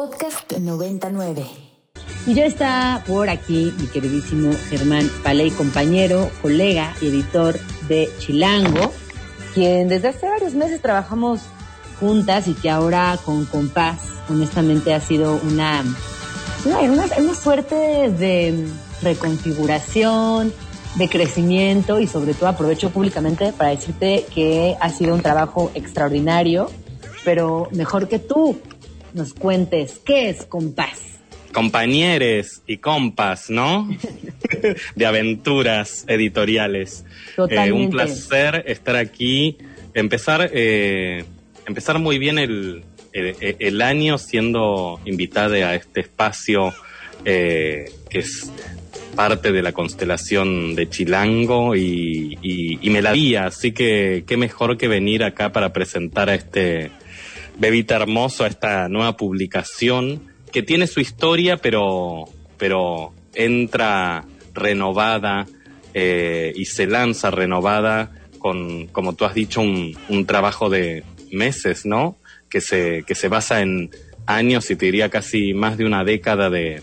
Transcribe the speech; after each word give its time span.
Podcast 0.00 0.50
99. 0.56 1.44
Y 2.26 2.32
ya 2.32 2.46
está 2.46 3.04
por 3.06 3.28
aquí 3.28 3.70
mi 3.78 3.86
queridísimo 3.86 4.50
Germán 4.70 5.10
Paley, 5.22 5.50
compañero, 5.50 6.30
colega 6.40 6.94
y 7.02 7.08
editor 7.08 7.58
de 7.86 8.08
Chilango, 8.18 8.94
quien 9.52 9.88
desde 9.88 10.08
hace 10.08 10.26
varios 10.26 10.54
meses 10.54 10.80
trabajamos 10.80 11.42
juntas 12.00 12.48
y 12.48 12.54
que 12.54 12.70
ahora 12.70 13.18
con 13.26 13.44
Compás, 13.44 14.00
honestamente 14.30 14.94
ha 14.94 15.00
sido 15.00 15.38
una, 15.46 15.84
una, 16.64 16.78
una 17.18 17.34
suerte 17.34 18.10
de 18.10 18.68
reconfiguración, 19.02 20.50
de 20.94 21.08
crecimiento 21.10 22.00
y 22.00 22.06
sobre 22.06 22.32
todo 22.32 22.48
aprovecho 22.48 22.88
públicamente 22.88 23.52
para 23.52 23.68
decirte 23.68 24.24
que 24.34 24.78
ha 24.80 24.88
sido 24.88 25.14
un 25.14 25.20
trabajo 25.20 25.70
extraordinario, 25.74 26.70
pero 27.22 27.68
mejor 27.72 28.08
que 28.08 28.18
tú 28.18 28.56
nos 29.14 29.34
cuentes 29.34 30.00
qué 30.04 30.30
es 30.30 30.44
Compás. 30.44 31.18
Compañeres 31.52 32.62
y 32.66 32.76
compas, 32.76 33.50
¿no? 33.50 33.88
de 34.94 35.06
aventuras 35.06 36.04
editoriales. 36.06 37.04
Eh, 37.48 37.72
un 37.72 37.90
placer 37.90 38.64
estar 38.66 38.94
aquí. 38.94 39.58
Empezar, 39.92 40.50
eh, 40.52 41.24
empezar 41.66 41.98
muy 41.98 42.18
bien 42.18 42.38
el, 42.38 42.84
el, 43.12 43.82
año 43.82 44.18
siendo 44.18 45.00
invitada 45.04 45.56
a 45.56 45.74
este 45.74 46.00
espacio 46.00 46.72
eh, 47.24 47.90
que 48.08 48.20
es 48.20 48.50
parte 49.14 49.52
de 49.52 49.62
la 49.62 49.72
constelación 49.72 50.74
de 50.74 50.88
Chilango 50.88 51.76
y, 51.76 52.78
me 52.82 53.02
la 53.02 53.12
vi, 53.12 53.36
así 53.36 53.72
que 53.72 54.24
qué 54.26 54.36
mejor 54.36 54.76
que 54.76 54.88
venir 54.88 55.24
acá 55.24 55.52
para 55.52 55.72
presentar 55.72 56.30
a 56.30 56.34
este 56.34 56.90
bebita 57.58 57.96
hermoso, 57.96 58.46
esta 58.46 58.88
nueva 58.88 59.16
publicación 59.16 60.22
que 60.52 60.62
tiene 60.62 60.86
su 60.86 61.00
historia, 61.00 61.56
pero, 61.56 62.24
pero 62.56 63.12
entra 63.34 64.24
renovada 64.54 65.46
eh, 65.94 66.52
y 66.56 66.64
se 66.64 66.86
lanza 66.86 67.30
renovada 67.30 68.10
con, 68.38 68.86
como 68.88 69.14
tú 69.14 69.24
has 69.24 69.34
dicho, 69.34 69.60
un, 69.60 69.96
un 70.08 70.26
trabajo 70.26 70.70
de 70.70 71.04
meses, 71.30 71.86
¿no? 71.86 72.16
Que 72.48 72.60
se, 72.60 73.04
que 73.06 73.14
se 73.14 73.28
basa 73.28 73.60
en 73.60 73.90
años 74.26 74.70
y 74.70 74.76
te 74.76 74.86
diría 74.86 75.08
casi 75.08 75.54
más 75.54 75.76
de 75.76 75.84
una 75.84 76.04
década 76.04 76.50
de, 76.50 76.82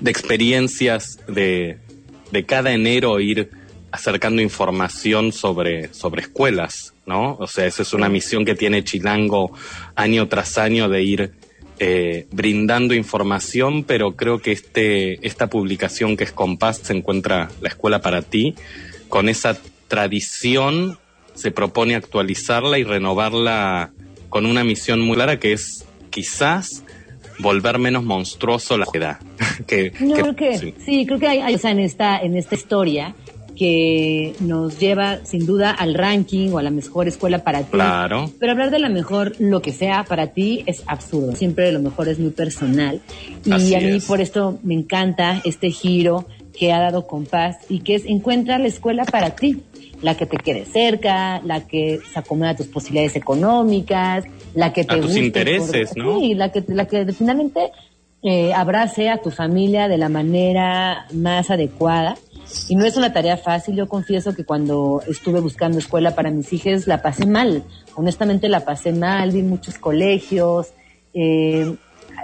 de 0.00 0.10
experiencias 0.10 1.18
de, 1.26 1.78
de 2.30 2.46
cada 2.46 2.72
enero 2.72 3.20
ir 3.20 3.50
acercando 3.92 4.40
información 4.40 5.32
sobre, 5.32 5.92
sobre 5.92 6.22
escuelas, 6.22 6.94
¿no? 7.10 7.36
O 7.40 7.48
sea, 7.48 7.66
esa 7.66 7.82
es 7.82 7.92
una 7.92 8.08
misión 8.08 8.44
que 8.44 8.54
tiene 8.54 8.84
Chilango 8.84 9.50
año 9.96 10.28
tras 10.28 10.58
año 10.58 10.88
de 10.88 11.02
ir 11.02 11.32
eh, 11.80 12.28
brindando 12.30 12.94
información, 12.94 13.82
pero 13.82 14.14
creo 14.14 14.38
que 14.38 14.52
este, 14.52 15.26
esta 15.26 15.48
publicación 15.48 16.16
que 16.16 16.22
es 16.22 16.30
Compás 16.30 16.78
se 16.78 16.92
encuentra 16.92 17.50
la 17.60 17.68
escuela 17.68 18.00
para 18.00 18.22
ti, 18.22 18.54
con 19.08 19.28
esa 19.28 19.58
tradición 19.88 20.98
se 21.34 21.50
propone 21.50 21.96
actualizarla 21.96 22.78
y 22.78 22.84
renovarla 22.84 23.90
con 24.28 24.46
una 24.46 24.62
misión 24.62 25.00
muy 25.00 25.16
clara 25.16 25.40
que 25.40 25.52
es 25.52 25.84
quizás 26.10 26.84
volver 27.40 27.78
menos 27.78 28.04
monstruoso 28.04 28.78
la 28.78 28.86
edad. 28.92 29.18
que, 29.66 29.90
creo 29.90 30.36
que 30.36 30.74
sí. 30.84 31.06
creo 31.06 31.18
que 31.18 31.26
hay, 31.26 31.54
o 31.54 31.58
sea, 31.58 31.72
en 31.72 31.80
esta 31.80 32.20
en 32.20 32.36
esta 32.36 32.54
historia 32.54 33.16
que 33.60 34.32
nos 34.40 34.78
lleva 34.78 35.18
sin 35.26 35.44
duda 35.44 35.70
al 35.70 35.92
ranking 35.92 36.48
o 36.50 36.56
a 36.56 36.62
la 36.62 36.70
mejor 36.70 37.08
escuela 37.08 37.44
para 37.44 37.60
ti. 37.60 37.72
Claro. 37.72 38.32
Pero 38.40 38.52
hablar 38.52 38.70
de 38.70 38.78
la 38.78 38.88
mejor, 38.88 39.34
lo 39.38 39.60
que 39.60 39.70
sea 39.70 40.06
para 40.08 40.28
ti, 40.28 40.64
es 40.64 40.82
absurdo. 40.86 41.36
Siempre 41.36 41.70
lo 41.70 41.80
mejor 41.80 42.08
es 42.08 42.18
muy 42.18 42.30
personal. 42.30 43.02
Y 43.44 43.74
a 43.74 43.80
mí 43.80 44.00
por 44.00 44.22
esto 44.22 44.58
me 44.62 44.72
encanta 44.72 45.42
este 45.44 45.70
giro 45.72 46.26
que 46.58 46.72
ha 46.72 46.80
dado 46.80 47.06
Compás 47.06 47.58
y 47.68 47.80
que 47.80 47.96
es 47.96 48.06
encuentra 48.06 48.56
la 48.58 48.66
escuela 48.66 49.04
para 49.04 49.34
ti 49.36 49.62
la 50.00 50.16
que 50.16 50.24
te 50.24 50.38
quede 50.38 50.64
cerca, 50.64 51.42
la 51.44 51.66
que 51.66 52.00
se 52.10 52.18
acomoda 52.18 52.50
a 52.50 52.56
tus 52.56 52.68
posibilidades 52.68 53.14
económicas, 53.14 54.24
la 54.54 54.72
que 54.72 54.84
te 54.84 54.94
a 54.94 55.00
tus 55.02 55.16
intereses, 55.16 55.94
¿no? 55.96 56.18
Sí, 56.18 56.32
la 56.32 56.50
que, 56.50 56.64
la 56.68 56.86
que 56.86 57.12
finalmente 57.12 57.72
eh, 58.22 58.52
abrace 58.52 59.08
a 59.08 59.18
tu 59.18 59.30
familia 59.30 59.88
de 59.88 59.98
la 59.98 60.08
manera 60.08 61.06
más 61.12 61.50
adecuada. 61.50 62.16
Y 62.68 62.74
no 62.74 62.84
es 62.84 62.96
una 62.96 63.12
tarea 63.12 63.36
fácil, 63.36 63.76
yo 63.76 63.88
confieso 63.88 64.34
que 64.34 64.44
cuando 64.44 65.02
estuve 65.06 65.40
buscando 65.40 65.78
escuela 65.78 66.14
para 66.14 66.30
mis 66.30 66.52
hijas 66.52 66.86
la 66.86 67.00
pasé 67.00 67.24
mal, 67.24 67.62
honestamente 67.94 68.48
la 68.48 68.64
pasé 68.64 68.92
mal, 68.92 69.30
vi 69.30 69.42
muchos 69.42 69.78
colegios, 69.78 70.72
eh, 71.14 71.76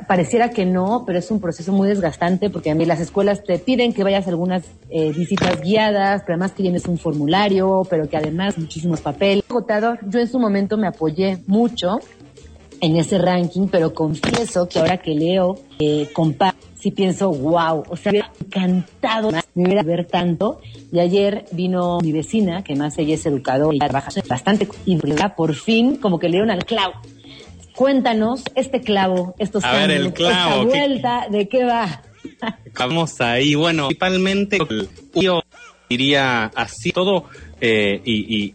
pareciera 0.06 0.50
que 0.50 0.66
no, 0.66 1.04
pero 1.06 1.18
es 1.18 1.30
un 1.30 1.40
proceso 1.40 1.72
muy 1.72 1.88
desgastante 1.88 2.50
porque 2.50 2.70
a 2.70 2.74
mí 2.74 2.84
las 2.84 3.00
escuelas 3.00 3.44
te 3.44 3.58
piden 3.58 3.92
que 3.92 4.04
vayas 4.04 4.26
algunas 4.26 4.64
eh, 4.90 5.12
visitas 5.12 5.60
guiadas, 5.60 6.22
pero 6.22 6.34
además 6.34 6.52
que 6.52 6.62
llenes 6.62 6.86
un 6.86 6.98
formulario, 6.98 7.82
pero 7.88 8.08
que 8.08 8.16
además 8.16 8.58
muchísimos 8.58 9.00
papeles. 9.00 9.44
Agotador, 9.48 9.98
yo 10.08 10.18
en 10.18 10.28
su 10.28 10.38
momento 10.38 10.76
me 10.76 10.88
apoyé 10.88 11.38
mucho 11.46 12.00
en 12.80 12.96
ese 12.96 13.18
ranking, 13.18 13.68
pero 13.68 13.94
confieso 13.94 14.68
que 14.68 14.78
ahora 14.78 14.98
que 14.98 15.14
leo 15.14 15.58
eh, 15.78 16.08
compa, 16.12 16.54
sí 16.74 16.90
pienso, 16.90 17.30
wow, 17.30 17.84
o 17.88 17.96
sea, 17.96 18.12
me 18.12 18.18
hubiera 18.18 18.32
encantado 18.40 19.30
me 19.54 19.64
hubiera 19.64 19.82
ver 19.82 20.06
tanto. 20.06 20.60
Y 20.92 21.00
ayer 21.00 21.46
vino 21.52 21.98
mi 22.00 22.12
vecina, 22.12 22.62
que 22.62 22.76
más 22.76 22.96
ella 22.98 23.14
es 23.14 23.26
educadora 23.26 23.74
y 23.74 23.78
trabaja 23.78 24.10
bastante, 24.28 24.68
y 24.84 24.98
por 25.36 25.54
fin 25.54 25.96
como 25.96 26.18
que 26.18 26.28
le 26.28 26.32
dieron 26.32 26.50
al 26.50 26.64
clavo 26.64 26.94
Cuéntanos 27.76 28.42
este 28.54 28.80
clavo, 28.80 29.34
estos 29.38 29.62
A 29.62 29.72
ver, 29.74 29.90
el 29.90 30.14
clavo, 30.14 30.62
esta 30.62 30.78
vuelta, 30.78 31.26
¿de 31.30 31.46
qué 31.46 31.64
va? 31.64 32.02
Vamos 32.78 33.20
ahí. 33.20 33.54
Bueno, 33.54 33.88
principalmente 33.88 34.58
yo 35.14 35.42
diría 35.88 36.44
así 36.54 36.90
todo 36.90 37.24
eh, 37.60 38.00
y, 38.02 38.54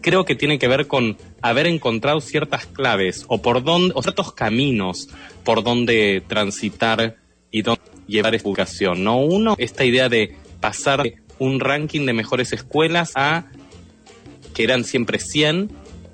creo 0.00 0.24
que 0.24 0.34
tiene 0.34 0.58
que 0.58 0.66
ver 0.66 0.88
con 0.88 1.16
haber 1.42 1.66
encontrado 1.66 2.20
ciertas 2.20 2.66
claves 2.66 3.24
o 3.28 3.42
por 3.42 3.62
dónde 3.62 3.92
o 3.94 4.02
ciertos 4.02 4.32
caminos 4.32 5.08
por 5.44 5.62
donde 5.62 6.22
transitar 6.26 7.16
y 7.50 7.62
dónde 7.62 7.82
llevar 8.06 8.34
educación. 8.34 9.04
No 9.04 9.18
uno 9.18 9.54
esta 9.58 9.84
idea 9.84 10.08
de 10.08 10.36
pasar 10.60 11.02
un 11.38 11.60
ranking 11.60 12.06
de 12.06 12.12
mejores 12.12 12.52
escuelas 12.52 13.12
a 13.14 13.46
que 14.54 14.64
eran 14.64 14.84
siempre 14.84 15.18
100 15.18 15.70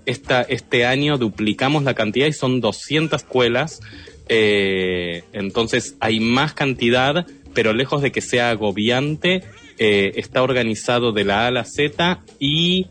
este 0.06 0.86
año 0.86 1.18
duplicamos 1.18 1.82
la 1.82 1.94
cantidad 1.94 2.26
y 2.26 2.32
son 2.32 2.60
200 2.60 3.22
escuelas. 3.22 3.80
Eh, 4.28 5.24
entonces 5.32 5.96
hay 6.00 6.20
más 6.20 6.54
cantidad, 6.54 7.26
pero 7.54 7.72
lejos 7.72 8.02
de 8.02 8.12
que 8.12 8.20
sea 8.20 8.50
agobiante, 8.50 9.42
eh, 9.78 10.12
está 10.16 10.42
organizado 10.42 11.12
de 11.12 11.24
la 11.24 11.44
A 11.44 11.46
a 11.48 11.50
la 11.50 11.64
Z 11.64 12.22
y 12.38 12.86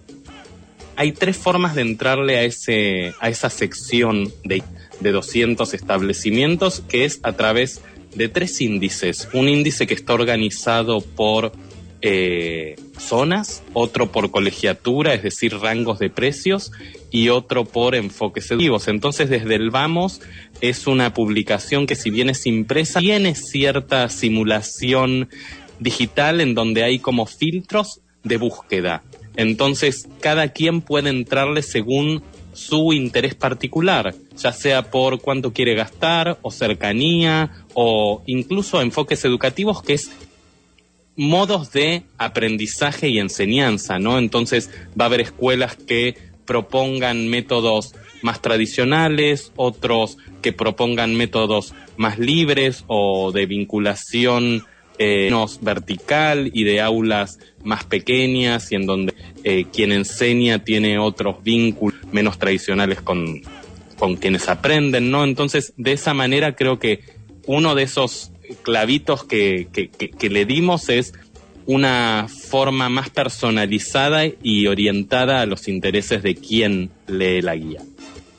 hay 0.96 1.12
tres 1.12 1.38
formas 1.38 1.76
de 1.76 1.82
entrarle 1.82 2.38
a, 2.38 2.44
ese, 2.44 3.14
a 3.20 3.30
esa 3.30 3.50
sección 3.50 4.32
de, 4.44 4.64
de 5.00 5.12
200 5.12 5.74
establecimientos, 5.74 6.82
que 6.88 7.06
es 7.06 7.20
a 7.24 7.34
través 7.34 7.82
de 8.16 8.30
tres 8.30 8.62
índices. 8.62 9.28
Un 9.34 9.50
índice 9.50 9.88
que 9.88 9.94
está 9.94 10.14
organizado 10.14 11.02
por 11.02 11.52
eh, 12.02 12.76
zonas, 12.98 13.64
otro 13.74 14.12
por 14.12 14.32
colegiatura, 14.32 15.14
es 15.14 15.24
decir, 15.24 15.58
rangos 15.58 16.00
de 16.00 16.10
precios, 16.10 16.72
y 17.12 17.30
otro 17.30 17.66
por 17.66 17.96
enfoques 17.96 18.52
educativos. 18.52 18.88
Entonces, 18.88 19.30
desde 19.30 19.56
el 19.56 19.70
Vamos 19.70 20.22
es 20.62 20.88
una 20.88 21.14
publicación 21.14 21.88
que 21.88 21.96
si 21.96 22.10
bien 22.10 22.30
es 22.30 22.46
impresa, 22.46 23.00
tiene 23.00 23.36
cierta 23.36 24.08
simulación 24.10 25.30
digital 25.80 26.42
en 26.42 26.54
donde 26.54 26.84
hay 26.84 27.00
como 27.00 27.26
filtros 27.26 28.02
de 28.24 28.38
búsqueda. 28.38 29.04
Entonces, 29.38 30.08
cada 30.22 30.50
quien 30.50 30.82
puede 30.82 31.10
entrarle 31.10 31.62
según 31.62 32.24
su 32.54 32.94
interés 32.94 33.36
particular, 33.36 34.16
ya 34.38 34.54
sea 34.54 34.90
por 34.90 35.20
cuánto 35.20 35.52
quiere 35.52 35.76
gastar 35.76 36.40
o 36.42 36.52
cercanía 36.52 37.52
o 37.74 38.24
incluso 38.26 38.82
enfoques 38.82 39.26
educativos, 39.26 39.84
que 39.84 39.96
es 39.96 40.10
modos 41.18 41.72
de 41.72 42.04
aprendizaje 42.18 43.10
y 43.10 43.20
enseñanza, 43.20 44.00
¿no? 44.00 44.18
Entonces 44.18 44.70
va 45.00 45.06
a 45.06 45.08
haber 45.08 45.22
escuelas 45.22 45.76
que 45.76 46.16
propongan 46.46 47.28
métodos 47.28 47.96
más 48.22 48.42
tradicionales, 48.42 49.52
otros 49.56 50.18
que 50.42 50.54
propongan 50.54 51.16
métodos 51.16 51.74
más 51.98 52.20
libres 52.20 52.84
o 52.88 53.32
de 53.32 53.46
vinculación 53.46 54.66
eh, 54.98 55.30
vertical 55.62 56.52
y 56.54 56.64
de 56.64 56.82
aulas 56.82 57.40
más 57.64 57.84
pequeñas 57.84 58.72
y 58.72 58.76
en 58.76 58.86
donde 58.86 59.15
eh, 59.48 59.66
quien 59.72 59.92
enseña 59.92 60.64
tiene 60.64 60.98
otros 60.98 61.44
vínculos 61.44 62.00
menos 62.12 62.40
tradicionales 62.40 63.00
con, 63.00 63.44
con 63.96 64.16
quienes 64.16 64.50
aprenden, 64.50 65.12
¿no? 65.12 65.24
Entonces, 65.24 65.72
de 65.78 65.92
esa 65.92 66.16
manera 66.16 66.56
creo 66.56 66.80
que 66.80 67.02
uno 67.46 67.76
de 67.76 67.84
esos 67.84 68.32
clavitos 68.64 69.24
que, 69.24 69.68
que, 69.72 70.30
le 70.32 70.46
dimos 70.46 70.90
es 70.90 71.14
una 71.68 72.26
forma 72.28 72.90
más 72.90 73.12
personalizada 73.12 74.24
y 74.26 74.66
orientada 74.66 75.42
a 75.42 75.46
los 75.46 75.68
intereses 75.68 76.24
de 76.24 76.34
quien 76.34 76.90
lee 77.06 77.44
la 77.44 77.56
guía. 77.56 77.84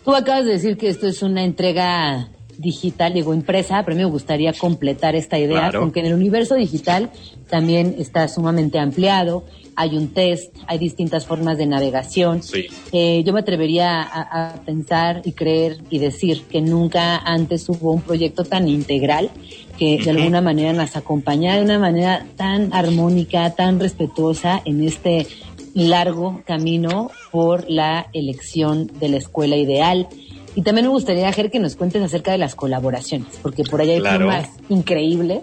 Tú 0.05 0.12
acabas 0.12 0.44
de 0.44 0.55
decir 0.55 0.76
que 0.76 0.88
esto 0.88 1.06
es 1.06 1.23
una 1.23 1.44
entrega 1.44 2.31
digital, 2.58 3.14
digo 3.14 3.32
impresa, 3.32 3.85
pero 3.85 3.94
a 3.94 3.99
mí 3.99 4.05
me 4.05 4.11
gustaría 4.11 4.53
completar 4.53 5.14
esta 5.14 5.38
idea, 5.38 5.58
Claro. 5.58 5.82
porque 5.82 6.00
en 6.00 6.06
el 6.06 6.14
universo 6.14 6.56
digital 6.56 7.11
también 7.49 7.94
está 7.99 8.26
sumamente 8.26 8.81
ampliado, 8.81 9.44
hay 9.76 9.96
un 9.96 10.08
test, 10.08 10.55
hay 10.67 10.78
distintas 10.78 11.26
formas 11.26 11.58
de 11.58 11.67
navegación. 11.67 12.43
Sí. 12.43 12.67
Eh, 12.93 13.23
yo 13.25 13.32
me 13.32 13.40
atrevería 13.40 14.00
a, 14.02 14.49
a 14.50 14.55
pensar 14.64 15.23
y 15.25 15.32
creer 15.32 15.78
y 15.90 15.99
decir 15.99 16.43
que 16.50 16.61
nunca 16.61 17.19
antes 17.19 17.69
hubo 17.69 17.93
un 17.93 18.00
proyecto 18.00 18.44
tan 18.44 18.67
integral 18.69 19.31
que 19.78 19.99
de 20.02 20.11
alguna 20.11 20.40
manera 20.40 20.73
nos 20.73 20.96
acompañara 20.96 21.58
de 21.58 21.64
una 21.64 21.78
manera 21.78 22.26
tan 22.37 22.73
armónica, 22.73 23.50
tan 23.55 23.78
respetuosa 23.78 24.62
en 24.64 24.82
este 24.82 25.26
largo 25.75 26.40
camino 26.46 27.11
por 27.31 27.69
la 27.70 28.06
elección 28.14 28.90
de 28.99 29.11
la 29.11 29.19
escuela 29.19 29.56
ideal. 29.56 30.08
Y 30.55 30.62
también 30.62 30.87
me 30.87 30.90
gustaría, 30.93 31.31
Ger, 31.34 31.50
que 31.50 31.58
nos 31.58 31.76
cuentes 31.76 32.02
acerca 32.02 32.32
de 32.32 32.38
las 32.38 32.55
colaboraciones, 32.55 33.29
porque 33.43 33.62
por 33.62 33.82
allá 33.82 33.93
hay 33.93 34.00
Claro. 34.00 34.19
plumas 34.20 34.49
increíbles. 34.70 35.43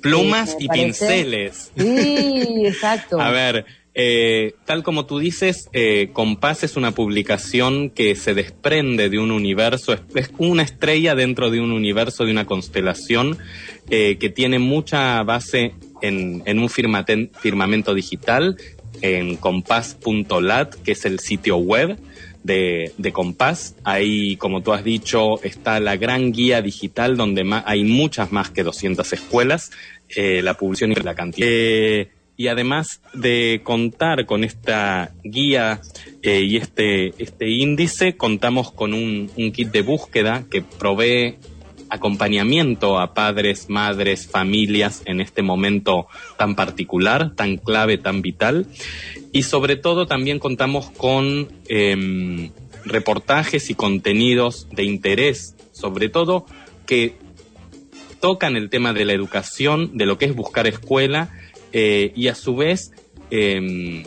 Plumas 0.00 0.50
Sí, 0.50 0.56
y 0.64 0.66
parece. 0.68 0.84
pinceles. 0.86 1.72
Sí, 1.76 1.84
exacto. 2.66 3.20
A 3.20 3.30
ver, 3.30 3.64
eh, 3.94 4.54
tal 4.64 4.82
como 4.82 5.04
tú 5.06 5.18
dices, 5.18 5.68
eh, 5.72 6.10
Compás 6.12 6.62
es 6.64 6.76
una 6.76 6.92
publicación 6.92 7.90
que 7.90 8.14
se 8.16 8.34
desprende 8.34 9.08
de 9.10 9.18
un 9.18 9.30
universo, 9.30 9.92
es, 9.92 10.00
es 10.14 10.30
una 10.38 10.62
estrella 10.62 11.14
dentro 11.14 11.50
de 11.50 11.60
un 11.60 11.72
universo, 11.72 12.24
de 12.24 12.30
una 12.30 12.46
constelación, 12.46 13.36
eh, 13.90 14.16
que 14.18 14.30
tiene 14.30 14.58
mucha 14.58 15.22
base 15.24 15.74
en, 16.02 16.42
en 16.46 16.58
un 16.60 16.68
firmaten- 16.68 17.30
firmamento 17.40 17.92
digital, 17.94 18.56
en 19.02 19.36
compás.lat, 19.36 20.74
que 20.76 20.92
es 20.92 21.04
el 21.04 21.18
sitio 21.20 21.56
web 21.56 21.98
de, 22.42 23.10
Compás. 23.12 23.74
Ahí, 23.84 24.36
como 24.36 24.62
tú 24.62 24.72
has 24.72 24.84
dicho, 24.84 25.42
está 25.42 25.80
la 25.80 25.96
gran 25.96 26.32
guía 26.32 26.62
digital 26.62 27.16
donde 27.16 27.44
hay 27.64 27.84
muchas 27.84 28.32
más 28.32 28.50
que 28.50 28.62
200 28.62 29.12
escuelas, 29.12 29.70
eh, 30.08 30.42
la 30.42 30.54
publicación 30.54 30.92
y 30.92 30.94
la 30.96 31.14
cantidad. 31.14 31.48
Eh, 31.50 32.10
y 32.36 32.48
además 32.48 33.02
de 33.12 33.60
contar 33.62 34.24
con 34.24 34.44
esta 34.44 35.12
guía 35.22 35.82
eh, 36.22 36.40
y 36.40 36.56
este, 36.56 37.12
este 37.22 37.50
índice, 37.50 38.16
contamos 38.16 38.72
con 38.72 38.94
un, 38.94 39.30
un 39.36 39.52
kit 39.52 39.70
de 39.70 39.82
búsqueda 39.82 40.44
que 40.50 40.62
provee 40.62 41.36
acompañamiento 41.90 42.98
a 42.98 43.14
padres, 43.14 43.68
madres, 43.68 44.26
familias 44.28 45.02
en 45.06 45.20
este 45.20 45.42
momento 45.42 46.06
tan 46.38 46.54
particular, 46.54 47.34
tan 47.34 47.56
clave, 47.56 47.98
tan 47.98 48.22
vital. 48.22 48.66
Y 49.32 49.42
sobre 49.42 49.76
todo 49.76 50.06
también 50.06 50.38
contamos 50.38 50.90
con 50.90 51.48
em, 51.68 52.50
reportajes 52.84 53.70
y 53.70 53.74
contenidos 53.74 54.68
de 54.70 54.84
interés, 54.84 55.56
sobre 55.72 56.08
todo 56.08 56.46
que 56.86 57.16
tocan 58.20 58.56
el 58.56 58.70
tema 58.70 58.92
de 58.92 59.04
la 59.04 59.12
educación, 59.12 59.96
de 59.96 60.06
lo 60.06 60.18
que 60.18 60.26
es 60.26 60.34
buscar 60.34 60.66
escuela 60.66 61.30
eh, 61.72 62.12
y 62.14 62.28
a 62.28 62.34
su 62.34 62.56
vez 62.56 62.92
em, 63.30 64.04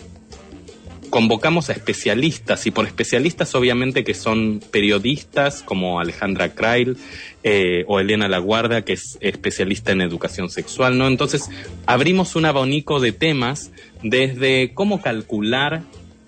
convocamos 1.14 1.70
a 1.70 1.74
especialistas 1.74 2.66
y 2.66 2.72
por 2.72 2.88
especialistas 2.88 3.54
obviamente 3.54 4.04
que 4.04 4.16
son 4.16 4.60
periodistas 4.72 5.62
como 5.62 6.00
Alejandra 6.00 6.56
Krail 6.56 6.98
eh, 7.44 7.84
o 7.88 8.00
Elena 8.00 8.28
Laguarda 8.28 8.82
que 8.82 8.94
es 8.94 9.20
especialista 9.22 9.92
en 9.92 10.02
educación 10.02 10.50
sexual, 10.50 10.98
¿no? 10.98 11.08
Entonces 11.08 11.52
abrimos 11.86 12.36
un 12.36 12.46
abanico 12.46 13.00
de 13.00 13.12
temas 13.12 13.72
desde 14.02 14.74
cómo 14.74 15.04
calcular 15.04 15.84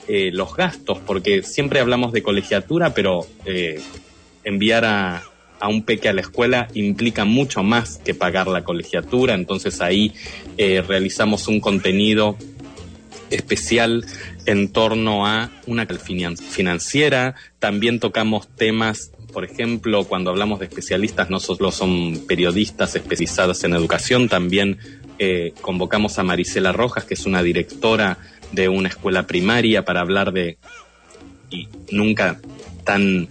eh, 0.08 0.30
los 0.32 0.56
gastos, 0.56 1.00
porque 1.00 1.42
siempre 1.42 1.80
hablamos 1.80 2.14
de 2.14 2.22
colegiatura, 2.22 2.94
pero 2.94 3.26
eh, 3.44 3.82
enviar 4.44 4.86
a, 4.86 5.24
a 5.60 5.68
un 5.68 5.82
peque 5.82 6.10
a 6.10 6.14
la 6.14 6.22
escuela 6.22 6.68
implica 6.76 7.26
mucho 7.26 7.64
más 7.64 7.98
que 8.06 8.14
pagar 8.14 8.48
la 8.48 8.64
colegiatura, 8.64 9.34
entonces 9.34 9.82
ahí 9.82 10.14
eh, 10.60 10.84
realizamos 10.88 11.48
un 11.48 11.60
contenido 11.60 12.38
especial 13.36 14.06
en 14.46 14.72
torno 14.72 15.28
a 15.28 15.52
una 15.68 15.88
finan- 15.88 16.38
financiera, 16.38 17.36
también 17.60 18.00
tocamos 18.00 18.48
temas, 18.48 19.12
por 19.34 19.44
ejemplo, 19.44 20.06
cuando 20.06 20.30
hablamos 20.30 20.60
de 20.60 20.66
especialistas, 20.66 21.30
no 21.30 21.40
solo 21.40 21.72
son 21.72 22.26
periodistas 22.28 22.96
especializadas 22.96 23.64
en 23.64 23.74
educación, 23.74 24.30
también 24.30 24.80
eh, 25.20 25.54
convocamos 25.62 26.18
a 26.20 26.24
Marisela 26.24 26.72
Rojas, 26.72 27.06
que 27.06 27.14
es 27.14 27.26
una 27.26 27.44
directora 27.44 28.18
de 28.52 28.70
una 28.70 28.90
escuela 28.90 29.28
primaria, 29.28 29.84
para 29.84 30.02
hablar 30.02 30.32
de, 30.32 30.58
y 31.50 31.68
nunca 31.92 32.40
tan 32.84 33.28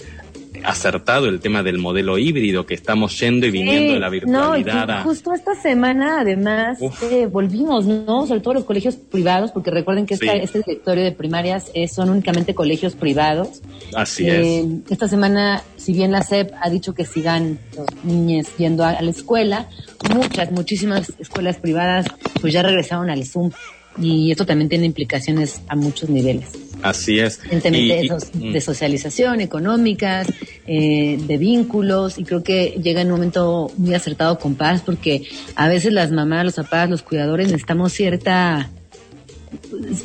acertado 0.63 1.27
el 1.27 1.41
tema 1.41 1.63
del 1.63 1.79
modelo 1.79 2.19
híbrido 2.19 2.65
que 2.67 2.75
estamos 2.75 3.19
yendo 3.19 3.47
y 3.47 3.51
viniendo 3.51 3.95
de 3.95 4.01
la 4.01 4.07
No, 4.07 4.13
virtualidad 4.13 4.91
a- 4.91 5.03
justo 5.03 5.33
esta 5.35 5.55
semana, 5.55 6.21
además, 6.21 6.79
eh, 7.11 7.27
volvimos, 7.27 7.87
¿no? 7.87 8.27
Sobre 8.27 8.41
todo 8.41 8.55
los 8.55 8.65
colegios 8.65 8.97
privados, 8.97 9.51
porque 9.51 9.71
recuerden 9.71 10.07
que 10.07 10.15
esta- 10.15 10.35
este 10.35 10.59
directorio 10.61 11.05
de 11.05 11.13
primarias 11.13 11.71
eh, 11.75 11.89
son 11.89 12.11
únicamente 12.11 12.55
colegios 12.55 12.95
privados. 12.95 13.63
Así 13.95 14.29
Eh, 14.29 14.61
es. 14.61 14.67
Esta 14.93 15.09
semana, 15.09 15.63
si 15.77 15.93
bien 15.93 16.13
la 16.13 16.23
SEP 16.23 16.53
ha 16.61 16.71
dicho 16.71 16.95
que 16.95 17.05
sigan 17.05 17.59
los 17.77 17.87
niños 18.05 18.47
yendo 18.57 18.85
a, 18.85 18.91
a 18.91 19.03
la 19.03 19.11
escuela, 19.11 19.69
muchas, 20.15 20.51
muchísimas 20.53 21.13
escuelas 21.19 21.57
privadas 21.57 22.07
pues 22.41 22.53
ya 22.53 22.63
regresaron 22.63 23.11
al 23.11 23.25
Zoom. 23.25 23.51
Y 23.97 24.33
esto 24.33 24.45
también 24.45 24.69
tiene 24.69 24.87
implicaciones 24.87 25.63
a 25.69 25.77
muchos 25.77 26.11
niveles. 26.11 26.49
Así 26.85 27.19
es. 27.19 27.41
Y- 27.51 27.89
de, 27.89 28.17
mm. 28.35 28.53
de 28.53 28.61
socialización, 28.61 29.41
económicas, 29.41 30.27
eh, 30.67 31.19
de 31.21 31.39
vínculos, 31.39 32.19
y 32.19 32.25
creo 32.25 32.43
que 32.43 32.79
llega 32.83 33.01
en 33.01 33.07
un 33.09 33.13
momento 33.15 33.73
muy 33.79 33.95
acertado 33.95 34.39
con 34.39 34.55
paz, 34.55 34.83
porque 34.85 35.23
a 35.57 35.67
veces 35.69 35.93
las 35.93 36.11
mamás, 36.13 36.45
los 36.45 36.55
papás, 36.57 36.91
los 36.91 37.03
cuidadores 37.03 37.47
necesitamos 37.49 37.93
cierta 37.93 38.71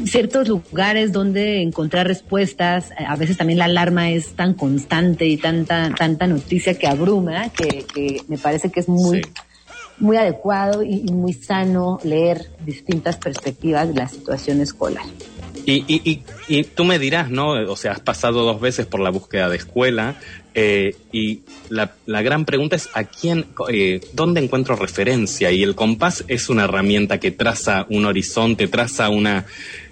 ciertos 0.05 0.47
lugares 0.47 1.11
donde 1.11 1.61
encontrar 1.63 2.07
respuestas, 2.07 2.91
a 2.97 3.15
veces 3.15 3.35
también 3.35 3.57
la 3.59 3.65
alarma 3.65 4.11
es 4.11 4.33
tan 4.35 4.53
constante 4.53 5.25
y 5.25 5.37
tanta 5.37 5.91
tanta 5.97 6.27
noticia 6.27 6.77
que 6.77 6.87
abruma 6.87 7.49
que, 7.49 7.83
que 7.93 8.21
me 8.27 8.37
parece 8.37 8.69
que 8.71 8.79
es 8.79 8.87
muy 8.87 9.17
Sí. 9.23 9.29
muy 9.99 10.17
adecuado 10.17 10.83
y, 10.83 11.03
y 11.07 11.11
muy 11.11 11.33
sano 11.33 11.99
leer 12.03 12.51
distintas 12.65 13.17
perspectivas 13.17 13.87
de 13.89 13.95
la 13.95 14.07
situación 14.07 14.61
escolar. 14.61 15.03
Y, 15.69 15.86
y, 15.88 16.01
y, 16.04 16.21
y 16.48 16.63
tú 16.63 16.83
me 16.83 16.98
dirás, 16.98 17.30
¿no? 17.30 17.51
O 17.71 17.75
sea, 17.75 17.92
has 17.92 18.00
pasado 18.00 18.44
dos 18.44 18.60
veces 18.60 18.88
por 18.88 19.00
la 19.00 19.12
búsqueda 19.12 19.50
de 19.50 19.57
escuela 19.57 20.16
eh, 20.56 20.95
y 21.12 21.42
la, 21.69 21.94
gran 22.21 22.44
pregunta 22.44 22.75
es 22.75 22.89
a 22.94 23.04
quién, 23.04 23.45
eh, 23.71 24.01
dónde 24.13 24.41
encuentro 24.41 24.75
referencia. 24.75 25.51
Y 25.51 25.63
el 25.63 25.75
compás 25.75 26.25
es 26.27 26.50
una 26.50 26.63
herramienta 26.65 27.20
que 27.20 27.32
traza 27.32 27.86
un 27.89 28.05
horizonte, 28.05 28.67
traza 28.67 29.10
una, 29.10 29.46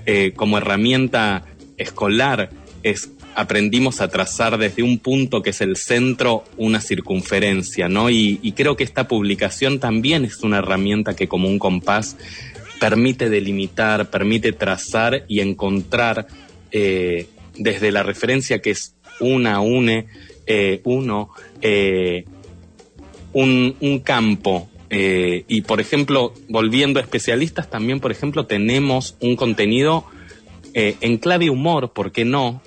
eh, 0.06 0.34
como 0.36 0.58
herramienta 0.58 1.46
escolar, 1.78 2.50
es 2.84 3.12
aprendimos 3.36 4.02
a 4.02 4.08
trazar 4.08 4.58
desde 4.58 4.82
un 4.82 4.98
punto 4.98 5.44
que 5.44 5.52
es 5.52 5.62
el 5.62 5.78
centro 5.78 6.44
una 6.58 6.82
circunferencia, 6.82 7.88
¿no? 7.88 8.10
Y 8.10 8.52
creo 8.58 8.76
que 8.76 8.84
esta 8.84 9.08
publicación 9.08 9.80
también 9.80 10.26
es 10.26 10.42
una 10.42 10.58
herramienta 10.58 11.16
que 11.16 11.28
como 11.28 11.48
un 11.48 11.60
compás 11.60 12.18
permite 12.80 13.30
delimitar, 13.30 14.10
permite 14.10 14.52
trazar 14.54 15.26
y 15.28 15.40
encontrar 15.40 16.28
eh, 16.72 17.28
desde 17.56 17.92
la 17.92 18.04
referencia 18.04 18.60
que 18.60 18.72
es 18.72 18.96
una, 19.20 19.62
une, 19.62 20.08
eh, 20.46 20.82
uno, 20.84 21.30
eh, 21.62 22.26
un, 23.34 23.76
un 23.80 24.00
campo. 24.00 24.70
y 24.90 25.62
por 25.64 25.82
ejemplo, 25.82 26.34
volviendo 26.48 27.00
a 27.00 27.04
especialistas, 27.04 27.70
también, 27.70 28.00
por 28.00 28.12
ejemplo, 28.12 28.46
tenemos 28.46 29.18
un 29.20 29.36
contenido 29.36 30.06
en 30.74 31.18
clave 31.18 31.50
humor, 31.50 31.92
¿por 31.92 32.12
qué 32.12 32.24
no? 32.24 32.62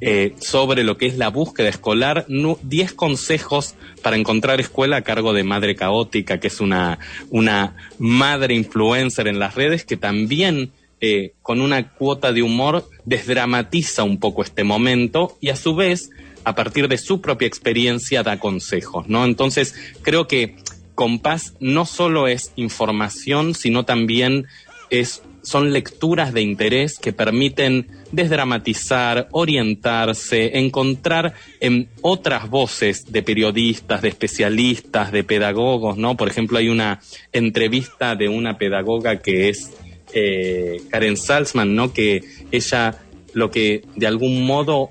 Eh, 0.00 0.34
sobre 0.38 0.84
lo 0.84 0.96
que 0.96 1.06
es 1.06 1.16
la 1.18 1.28
búsqueda 1.28 1.68
escolar, 1.68 2.24
nu- 2.28 2.56
10 2.62 2.92
consejos 2.92 3.74
para 4.00 4.16
encontrar 4.16 4.60
escuela 4.60 4.98
a 4.98 5.02
cargo 5.02 5.32
de 5.32 5.42
Madre 5.42 5.74
Caótica, 5.74 6.38
que 6.38 6.46
es 6.46 6.60
una, 6.60 7.00
una 7.30 7.74
madre 7.98 8.54
influencer 8.54 9.26
en 9.26 9.40
las 9.40 9.56
redes 9.56 9.84
que 9.84 9.96
también 9.96 10.70
eh, 11.00 11.32
con 11.42 11.60
una 11.60 11.90
cuota 11.94 12.32
de 12.32 12.42
humor 12.42 12.88
desdramatiza 13.06 14.04
un 14.04 14.18
poco 14.20 14.42
este 14.42 14.62
momento 14.62 15.36
y 15.40 15.48
a 15.48 15.56
su 15.56 15.74
vez, 15.74 16.10
a 16.44 16.54
partir 16.54 16.86
de 16.86 16.98
su 16.98 17.20
propia 17.20 17.48
experiencia, 17.48 18.22
da 18.22 18.38
consejos, 18.38 19.08
¿no? 19.08 19.24
Entonces, 19.24 19.74
creo 20.02 20.28
que 20.28 20.56
Compás 20.94 21.54
no 21.60 21.86
solo 21.86 22.26
es 22.26 22.52
información, 22.56 23.54
sino 23.54 23.84
también 23.84 24.46
es, 24.90 25.22
son 25.42 25.72
lecturas 25.72 26.32
de 26.32 26.42
interés 26.42 26.98
que 26.98 27.12
permiten 27.12 27.86
desdramatizar, 28.12 29.28
orientarse, 29.32 30.58
encontrar 30.58 31.34
en 31.60 31.88
otras 32.00 32.48
voces 32.48 33.12
de 33.12 33.22
periodistas, 33.22 34.02
de 34.02 34.08
especialistas, 34.08 35.12
de 35.12 35.24
pedagogos, 35.24 35.96
¿no? 35.96 36.16
Por 36.16 36.28
ejemplo, 36.28 36.58
hay 36.58 36.68
una 36.68 37.00
entrevista 37.32 38.16
de 38.16 38.28
una 38.28 38.58
pedagoga 38.58 39.16
que 39.16 39.48
es 39.48 39.72
eh, 40.14 40.80
Karen 40.90 41.16
Salzman, 41.16 41.74
¿no? 41.74 41.92
Que 41.92 42.22
ella 42.50 42.98
lo 43.34 43.50
que 43.50 43.82
de 43.94 44.06
algún 44.06 44.46
modo 44.46 44.90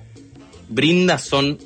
brinda 0.70 1.18
son 1.18 1.58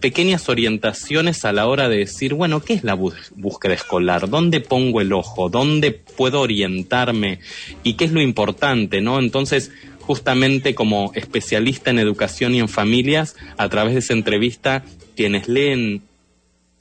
pequeñas 0.00 0.48
orientaciones 0.48 1.44
a 1.44 1.52
la 1.52 1.66
hora 1.66 1.88
de 1.88 1.98
decir, 1.98 2.34
bueno, 2.34 2.60
¿qué 2.62 2.74
es 2.74 2.84
la 2.84 2.94
búsqueda 2.94 3.74
escolar? 3.74 4.28
¿Dónde 4.28 4.60
pongo 4.60 5.00
el 5.00 5.12
ojo? 5.12 5.48
¿Dónde 5.48 5.92
puedo 5.92 6.40
orientarme? 6.40 7.40
¿Y 7.82 7.94
qué 7.94 8.04
es 8.04 8.12
lo 8.12 8.20
importante? 8.20 9.00
¿no? 9.00 9.18
Entonces, 9.18 9.72
justamente 10.08 10.74
como 10.74 11.12
especialista 11.14 11.90
en 11.90 11.98
educación 11.98 12.54
y 12.54 12.60
en 12.60 12.70
familias, 12.70 13.36
a 13.58 13.68
través 13.68 13.92
de 13.92 13.98
esa 14.00 14.14
entrevista, 14.14 14.82
quienes 15.14 15.48
leen 15.48 16.02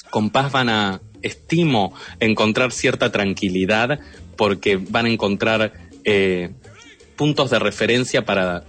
Compás 0.10 0.54
van 0.54 0.70
a, 0.70 1.02
estimo, 1.22 1.94
encontrar 2.22 2.72
cierta 2.72 3.12
tranquilidad 3.12 4.00
porque 4.38 4.78
van 4.78 5.08
a 5.08 5.10
encontrar 5.10 5.74
eh, 6.06 6.52
puntos 7.18 7.50
de 7.50 7.60
referencia 7.60 8.24
para 8.24 8.64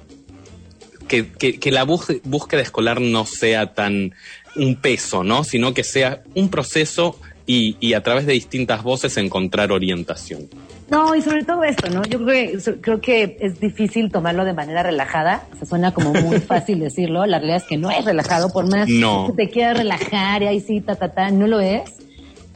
que, 1.07 1.71
la 1.71 1.85
búsqueda 1.85 2.61
escolar 2.61 3.01
no 3.01 3.27
sea 3.27 3.75
tan 3.75 4.13
un 4.57 4.75
peso, 4.75 5.23
¿no? 5.23 5.45
Sino 5.45 5.73
que 5.73 5.85
sea 5.85 6.25
un 6.35 6.51
proceso 6.51 7.21
y, 7.47 7.93
a 7.93 8.03
través 8.03 8.27
de 8.27 8.33
distintas 8.33 8.83
voces 8.83 9.17
encontrar 9.19 9.71
orientación. 9.71 10.51
No, 10.91 11.15
y 11.15 11.21
sobre 11.21 11.45
todo 11.45 11.65
esto, 11.65 11.91
¿no? 11.91 12.03
Yo 12.05 12.25
creo 12.25 12.63
que, 12.63 12.81
creo 12.81 13.01
que 13.01 13.37
es 13.41 13.61
difícil 13.61 14.11
tomarlo 14.11 14.45
de 14.45 14.55
manera 14.55 14.83
relajada. 14.83 15.47
Se 15.59 15.67
suena 15.67 15.93
como 15.93 16.13
muy 16.13 16.39
fácil 16.41 16.81
decirlo. 16.81 17.27
La 17.27 17.39
realidad 17.39 17.59
es 17.59 17.65
que 17.65 17.77
no 17.77 17.91
es 17.91 18.05
relajado, 18.05 18.51
por 18.51 18.69
más 18.71 18.87
que 18.87 19.33
te 19.37 19.51
quieras 19.51 19.77
relajar 19.77 20.43
y 20.43 20.47
ahí 20.47 20.61
sí, 20.61 20.81
ta, 20.81 20.97
ta, 20.97 21.13
ta, 21.13 21.31
no 21.31 21.47
lo 21.47 21.61
es. 21.61 21.93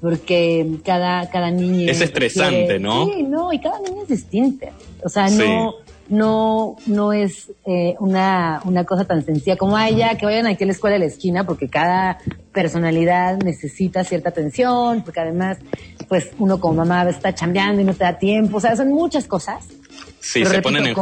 Porque 0.00 0.66
cada, 0.84 1.30
cada 1.30 1.50
niño. 1.50 1.88
Es 1.90 2.00
estresante, 2.00 2.78
¿no? 2.80 3.06
Sí, 3.06 3.22
no, 3.22 3.52
y 3.52 3.60
cada 3.60 3.78
niño 3.80 4.02
es 4.02 4.08
distinto. 4.08 4.66
O 5.04 5.08
sea, 5.08 5.28
no, 5.28 5.74
no, 6.12 6.76
no 6.86 7.14
es 7.14 7.50
eh, 7.64 7.96
una, 7.98 8.60
una 8.64 8.84
cosa 8.84 9.06
tan 9.06 9.24
sencilla 9.24 9.56
como, 9.56 9.78
ay, 9.78 9.96
ya, 9.96 10.16
que 10.18 10.26
vayan 10.26 10.46
aquí 10.46 10.64
a 10.64 10.66
la 10.66 10.72
escuela 10.72 10.94
de 10.94 11.00
la 11.00 11.06
esquina, 11.06 11.46
porque 11.46 11.68
cada 11.68 12.18
personalidad 12.52 13.38
necesita 13.38 14.04
cierta 14.04 14.28
atención, 14.28 15.00
porque 15.02 15.20
además, 15.20 15.56
pues 16.08 16.30
uno 16.38 16.60
como 16.60 16.74
mamá 16.74 17.08
está 17.08 17.34
chambeando 17.34 17.80
y 17.80 17.84
no 17.84 17.94
te 17.94 18.04
da 18.04 18.18
tiempo, 18.18 18.58
o 18.58 18.60
sea, 18.60 18.76
son 18.76 18.90
muchas 18.90 19.26
cosas. 19.26 19.66
Sí, 20.20 20.44
se 20.44 20.60
ponen 20.60 20.86
en 20.86 20.96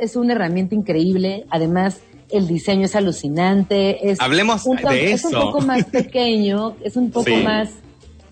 es 0.00 0.14
una 0.14 0.34
herramienta 0.34 0.76
increíble, 0.76 1.46
además 1.50 1.98
el 2.30 2.46
diseño 2.46 2.86
es 2.86 2.94
alucinante, 2.94 4.08
es 4.08 4.20
Hablemos 4.20 4.64
de 4.64 5.12
eso. 5.12 5.28
Es 5.28 5.34
un 5.34 5.40
poco 5.40 5.60
más 5.62 5.84
pequeño, 5.86 6.76
es 6.84 6.96
un 6.96 7.10
poco 7.10 7.34
más 7.42 7.70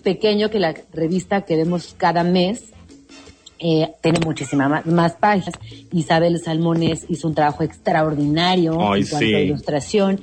pequeño 0.04 0.50
que 0.50 0.60
la 0.60 0.72
revista 0.92 1.42
que 1.42 1.56
vemos 1.56 1.96
cada 1.98 2.22
mes, 2.22 2.72
eh, 3.62 3.94
tiene 4.00 4.18
muchísimas 4.24 4.84
más, 4.86 5.12
páginas. 5.12 5.54
Isabel 5.92 6.40
Salmones 6.40 7.06
hizo 7.08 7.28
un 7.28 7.34
trabajo 7.34 7.62
extraordinario 7.62 8.72
en 8.72 9.06
cuanto 9.06 9.16
a 9.16 9.40
ilustración. 9.40 10.20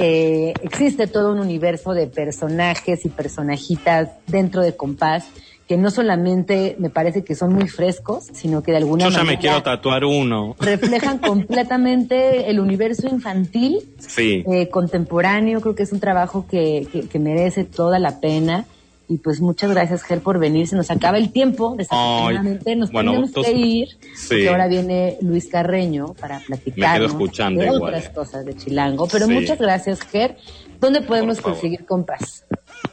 Eh, 0.00 0.54
existe 0.62 1.06
todo 1.06 1.32
un 1.32 1.38
universo 1.38 1.92
de 1.92 2.06
personajes 2.06 3.04
y 3.04 3.08
personajitas 3.08 4.10
dentro 4.26 4.62
de 4.62 4.74
Compás 4.76 5.28
que 5.68 5.76
no 5.76 5.92
solamente 5.92 6.74
me 6.80 6.90
parece 6.90 7.22
que 7.22 7.36
son 7.36 7.52
muy 7.52 7.68
frescos, 7.68 8.24
sino 8.32 8.60
que 8.60 8.72
de 8.72 8.78
alguna 8.78 9.04
manera... 9.04 9.22
Yo 9.22 9.24
ya 9.24 9.30
me 9.30 9.38
quiero 9.38 9.62
tatuar 9.62 10.04
uno. 10.04 10.56
Reflejan 10.58 11.18
completamente 11.24 12.50
el 12.50 12.58
universo 12.58 13.06
infantil, 13.06 13.88
eh, 14.16 14.68
contemporáneo. 14.68 15.60
Creo 15.60 15.76
que 15.76 15.84
es 15.84 15.92
un 15.92 16.00
trabajo 16.00 16.44
que, 16.50 16.88
que 17.08 17.18
merece 17.20 17.62
toda 17.62 18.00
la 18.00 18.18
pena. 18.18 18.66
Y 19.10 19.18
pues 19.18 19.40
muchas 19.40 19.72
gracias, 19.72 20.04
Ger, 20.04 20.20
por 20.20 20.38
venir. 20.38 20.68
Se 20.68 20.76
nos 20.76 20.88
acaba 20.88 21.18
el 21.18 21.32
tiempo, 21.32 21.74
desafortunadamente. 21.76 22.76
Nos 22.76 22.92
tenemos 22.92 23.32
que 23.32 23.52
ir. 23.52 23.88
Porque 24.28 24.48
ahora 24.48 24.68
viene 24.68 25.16
Luis 25.20 25.48
Carreño 25.48 26.14
para 26.14 26.38
platicar 26.38 27.00
de 27.00 27.70
otras 27.70 28.08
cosas 28.10 28.46
de 28.46 28.54
Chilango. 28.54 29.08
Pero 29.08 29.26
muchas 29.26 29.58
gracias, 29.58 30.00
Ger. 30.02 30.36
¿Dónde 30.78 31.00
podemos 31.00 31.40
conseguir 31.40 31.84
Compás? 31.86 32.44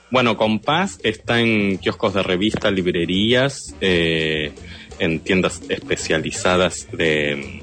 Bueno, 0.10 0.38
Compás 0.38 0.98
está 1.04 1.40
en 1.40 1.78
kioscos 1.78 2.16
de 2.16 2.24
revista, 2.24 2.72
librerías, 2.72 3.76
eh, 3.80 4.54
en 4.98 5.20
tiendas 5.20 5.62
especializadas 5.70 6.88
de 6.92 7.62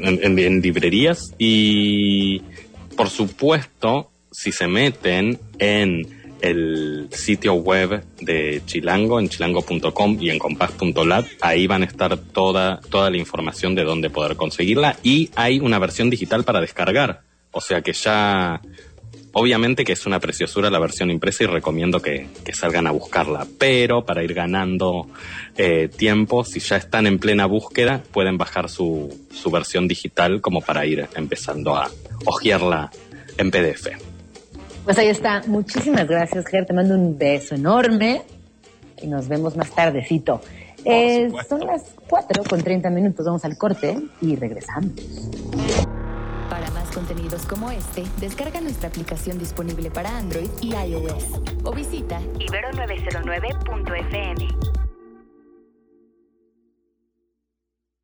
en 0.00 0.60
librerías 0.60 1.34
y 1.38 2.40
por 2.96 3.08
supuesto 3.08 4.10
si 4.30 4.52
se 4.52 4.68
meten 4.68 5.40
en 5.58 6.23
el 6.44 7.08
sitio 7.10 7.54
web 7.54 8.04
de 8.20 8.60
Chilango, 8.66 9.18
en 9.18 9.30
chilango.com 9.30 10.18
y 10.20 10.28
en 10.28 10.38
compás.lat. 10.38 11.26
Ahí 11.40 11.66
van 11.66 11.82
a 11.82 11.86
estar 11.86 12.18
toda, 12.18 12.80
toda 12.90 13.10
la 13.10 13.16
información 13.16 13.74
de 13.74 13.84
dónde 13.84 14.10
poder 14.10 14.36
conseguirla 14.36 14.96
y 15.02 15.30
hay 15.36 15.58
una 15.58 15.78
versión 15.78 16.10
digital 16.10 16.44
para 16.44 16.60
descargar. 16.60 17.22
O 17.50 17.62
sea 17.62 17.80
que 17.80 17.94
ya, 17.94 18.60
obviamente 19.32 19.84
que 19.84 19.94
es 19.94 20.04
una 20.04 20.20
preciosura 20.20 20.68
la 20.68 20.78
versión 20.78 21.10
impresa 21.10 21.44
y 21.44 21.46
recomiendo 21.46 22.00
que, 22.00 22.26
salgan 22.52 22.86
a 22.86 22.90
buscarla. 22.90 23.46
Pero 23.58 24.04
para 24.04 24.22
ir 24.22 24.34
ganando 24.34 25.08
eh, 25.56 25.88
tiempo, 25.88 26.44
si 26.44 26.60
ya 26.60 26.76
están 26.76 27.06
en 27.06 27.18
plena 27.18 27.46
búsqueda, 27.46 28.02
pueden 28.12 28.36
bajar 28.36 28.68
su, 28.68 29.26
su 29.32 29.50
versión 29.50 29.88
digital 29.88 30.42
como 30.42 30.60
para 30.60 30.84
ir 30.84 31.08
empezando 31.16 31.74
a 31.74 31.90
hojearla 32.26 32.90
en 33.38 33.50
PDF. 33.50 34.13
Pues 34.84 34.98
ahí 34.98 35.08
está. 35.08 35.42
Muchísimas 35.46 36.06
gracias, 36.06 36.46
Ger. 36.46 36.66
Te 36.66 36.74
mando 36.74 36.94
un 36.94 37.16
beso 37.16 37.54
enorme 37.54 38.22
y 39.00 39.06
nos 39.06 39.28
vemos 39.28 39.56
más 39.56 39.70
tardecito. 39.70 40.42
Eh, 40.84 41.32
son 41.48 41.60
las 41.60 41.94
4 42.08 42.44
con 42.44 42.62
30 42.62 42.90
minutos. 42.90 43.24
Vamos 43.24 43.42
al 43.44 43.56
corte 43.56 43.96
y 44.20 44.36
regresamos. 44.36 44.92
Para 46.50 46.70
más 46.70 46.90
contenidos 46.90 47.46
como 47.46 47.70
este, 47.70 48.02
descarga 48.20 48.60
nuestra 48.60 48.88
aplicación 48.88 49.38
disponible 49.38 49.90
para 49.90 50.18
Android 50.18 50.50
y 50.60 50.74
iOS 50.74 51.24
o 51.64 51.72
visita 51.72 52.20
ibero909.fm. 52.38 54.83